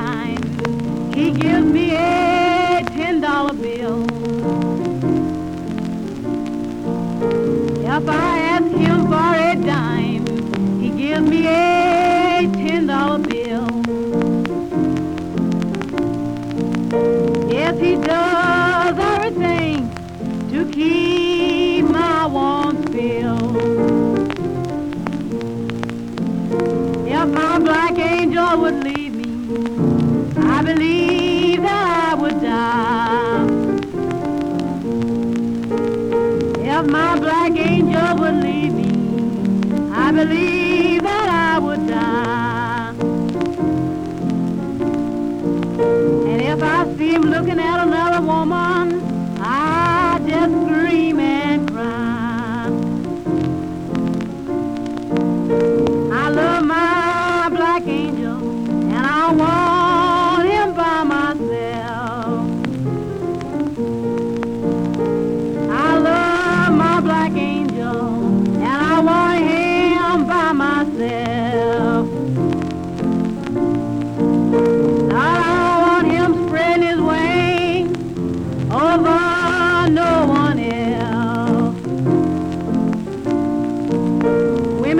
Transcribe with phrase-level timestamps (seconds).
[0.00, 4.00] dime, he gives me a ten dollar bill.
[7.96, 10.26] If I ask him for a dime,
[10.82, 13.68] he gives me a ten dollar bill.
[17.54, 19.78] Yes, he does everything
[20.52, 23.56] to keep my wants filled.
[27.18, 28.99] If my black angel would leave
[29.62, 33.46] I believe that I would die.
[36.62, 38.90] If my black angel would leave me,
[39.92, 42.94] I believe that I would die.
[46.30, 49.02] And if I see him looking at another woman,
[49.40, 51.20] I just scream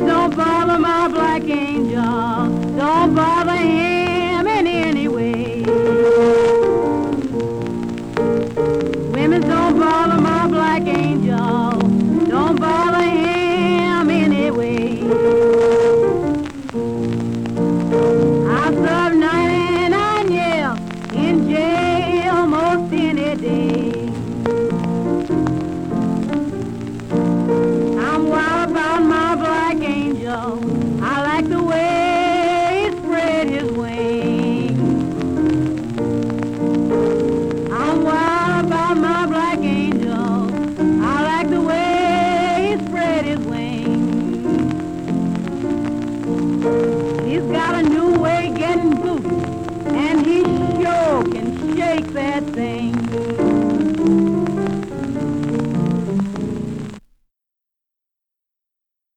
[0.00, 0.61] maison vend